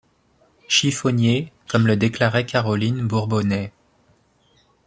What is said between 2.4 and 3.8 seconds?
Caroline Bourbonnais.